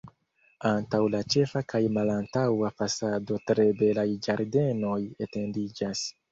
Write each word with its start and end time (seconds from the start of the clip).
Antaŭ 0.69 1.01
la 1.15 1.19
ĉefa 1.33 1.61
kaj 1.73 1.81
malantaŭa 1.99 2.73
fasado 2.81 3.39
tre 3.53 3.69
belaj 3.85 4.09
ĝardenoj 4.29 4.99
etendiĝas. 5.29 6.07